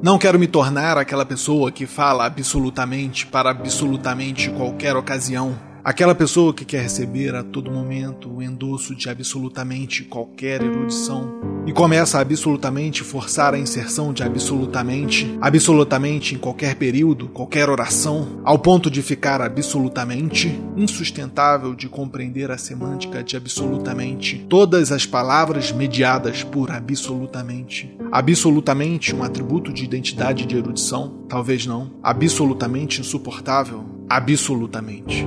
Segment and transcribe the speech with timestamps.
[0.00, 5.67] Não quero me tornar aquela pessoa que fala absolutamente para absolutamente qualquer ocasião.
[5.88, 11.72] Aquela pessoa que quer receber a todo momento o endosso de absolutamente qualquer erudição e
[11.72, 18.58] começa a absolutamente forçar a inserção de absolutamente, absolutamente em qualquer período, qualquer oração, ao
[18.58, 26.42] ponto de ficar absolutamente insustentável de compreender a semântica de absolutamente todas as palavras mediadas
[26.42, 27.96] por absolutamente.
[28.12, 31.24] Absolutamente um atributo de identidade de erudição?
[31.30, 31.92] Talvez não.
[32.02, 33.86] Absolutamente insuportável?
[34.06, 35.26] Absolutamente.